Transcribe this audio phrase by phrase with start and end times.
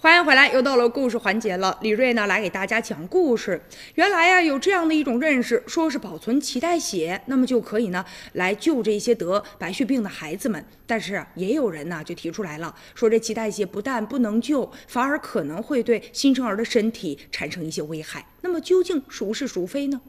[0.00, 1.76] 欢迎回来，又到了故事环节了。
[1.82, 3.60] 李瑞呢，来给大家讲故事。
[3.96, 10.64] 原来呀，有这样的一种认识，说是保存脐带血，那么就可以呢，来救这些得白血病的孩子们。
[10.86, 18.24] 但是也有人呢，就提出来了，说这脐带血不但不能救，反而可能会对新生儿的身体产生一些危害。
[18.40, 20.00] 那么究竟孰是孰非呢？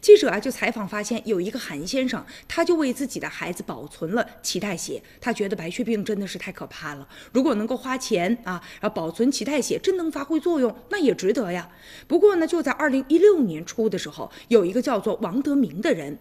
[0.00, 5.02] 记者啊，就采访发现，有一个韩先生，他就为自己的孩子保存了脐带血。
[5.20, 11.70] 他觉得白血病真的是太可怕了，如果能够花钱啊，然后保存脐带血，真能发挥作用，那也值得呀。
[12.06, 16.18] 不过呢，就在二零一六年初的时候，有一个叫做王德明的人。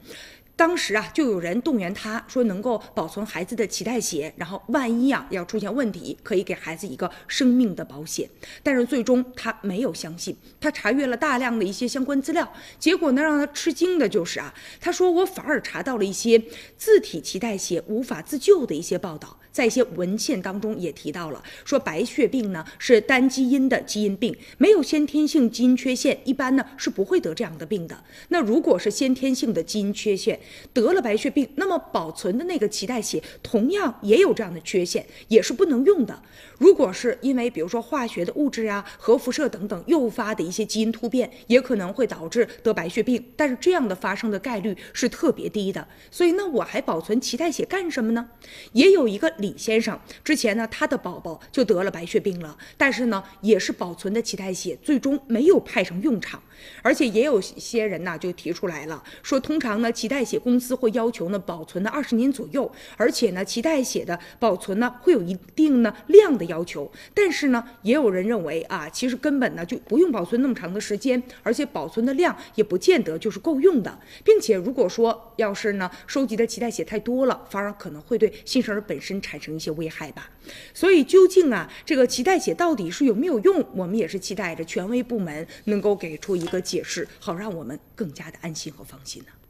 [0.57, 8.27] 当时啊，就有人动员他说能够保存孩子的脐带血，然后万一啊要出现问题，可以给孩子一个生命的保险。
[8.63, 16.43] 但是最终他没有相信，他查阅了大量的一些相关资料，结果呢让他吃惊的就是啊，他说我反而查到了一些
[16.75, 19.37] 自体脐带血无法自救的一些报道。
[19.51, 28.03] 在一些文献当中也提到了，说白血病呢是单基因的基因病，没有先天性基因缺陷，一般呢是不会得这样的病的。
[28.27, 30.39] 那如果是先天性的基因缺陷
[30.73, 36.21] 得了白血病，那么保存的那个脐带血同样也有这样的缺陷，也是不能用的。
[36.57, 45.87] 如果是因为比如说化学的物质呀、核辐射等等诱发的一些基因突变，也可能会导致得白血病，但是这样的发生的概率是特别低的。
[46.11, 48.29] 所以那我还保存脐带血干什么呢？
[48.73, 49.27] 也有一个。
[49.37, 56.41] 李先生之前呢，他的宝宝就得了白血病了，但是呢，也是保存的脐带血，最终没有派上用场。
[56.81, 66.91] 而且也有些人呢，就提出来了，说通常呢，脐带血公司会要求呢保存呢二十年左右，而且呢，脐带血的保存呢会有一定呢量的要求。
[67.13, 80.31] 但是呢，也有人认为啊，其实根本呢就不用保存那么长的时间，而且保存的量也不见得就是够用的，并且如果说要是呢收集的脐带血太多了，反而可能会对新生儿本身产生一些危害吧。
[80.73, 86.47] 所以究竟啊，这个脐带血到底是有没有用，我们也是期待着权威部门能够给出一。
[86.47, 89.46] 一个解释，好让我们更加的安心和放心呢。